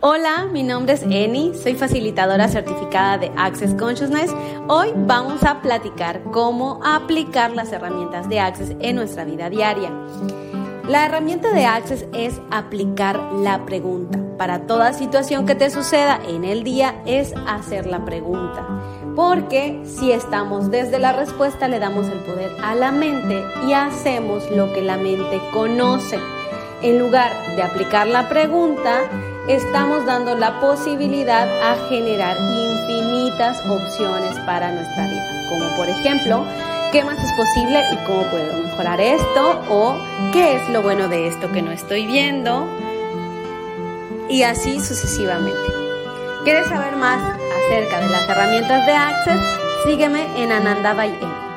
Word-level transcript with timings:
Hola, 0.00 0.46
mi 0.52 0.62
nombre 0.62 0.92
es 0.92 1.02
Eni, 1.02 1.54
soy 1.60 1.74
facilitadora 1.74 2.46
certificada 2.46 3.18
de 3.18 3.32
Access 3.36 3.74
Consciousness. 3.74 4.32
Hoy 4.68 4.92
vamos 4.94 5.42
a 5.42 5.60
platicar 5.60 6.22
cómo 6.30 6.78
aplicar 6.84 7.50
las 7.50 7.72
herramientas 7.72 8.28
de 8.28 8.38
Access 8.38 8.76
en 8.78 8.94
nuestra 8.94 9.24
vida 9.24 9.50
diaria. 9.50 9.90
La 10.86 11.04
herramienta 11.04 11.52
de 11.52 11.64
Access 11.64 12.06
es 12.14 12.40
aplicar 12.52 13.20
la 13.40 13.66
pregunta. 13.66 14.20
Para 14.38 14.68
toda 14.68 14.92
situación 14.92 15.46
que 15.46 15.56
te 15.56 15.68
suceda 15.68 16.20
en 16.28 16.44
el 16.44 16.62
día 16.62 17.02
es 17.04 17.34
hacer 17.48 17.84
la 17.86 18.04
pregunta. 18.04 18.68
Porque 19.16 19.82
si 19.84 20.12
estamos 20.12 20.70
desde 20.70 21.00
la 21.00 21.12
respuesta 21.12 21.66
le 21.66 21.80
damos 21.80 22.06
el 22.06 22.20
poder 22.20 22.52
a 22.62 22.76
la 22.76 22.92
mente 22.92 23.42
y 23.66 23.72
hacemos 23.72 24.48
lo 24.52 24.72
que 24.72 24.80
la 24.80 24.96
mente 24.96 25.40
conoce. 25.52 26.20
En 26.82 27.00
lugar 27.00 27.32
de 27.56 27.62
aplicar 27.64 28.06
la 28.06 28.28
pregunta, 28.28 29.00
estamos 29.48 30.04
dando 30.04 30.34
la 30.34 30.60
posibilidad 30.60 31.48
a 31.62 31.88
generar 31.88 32.36
infinitas 32.36 33.64
opciones 33.66 34.38
para 34.40 34.70
nuestra 34.70 35.08
vida, 35.08 35.26
como 35.48 35.76
por 35.76 35.88
ejemplo, 35.88 36.44
¿qué 36.92 37.02
más 37.02 37.18
es 37.18 37.32
posible 37.32 37.82
y 37.92 37.96
cómo 38.06 38.22
puedo 38.30 38.62
mejorar 38.62 39.00
esto? 39.00 39.62
O 39.70 39.96
¿qué 40.32 40.56
es 40.56 40.68
lo 40.68 40.82
bueno 40.82 41.08
de 41.08 41.28
esto 41.28 41.50
que 41.50 41.62
no 41.62 41.72
estoy 41.72 42.06
viendo? 42.06 42.68
Y 44.28 44.42
así 44.42 44.78
sucesivamente. 44.80 45.72
¿Quieres 46.44 46.68
saber 46.68 46.96
más 46.96 47.20
acerca 47.66 48.00
de 48.00 48.08
las 48.08 48.28
herramientas 48.28 48.86
de 48.86 48.92
Access? 48.92 49.40
Sígueme 49.86 50.26
en 50.42 50.52
Ananda 50.52 50.92
by 50.92 51.47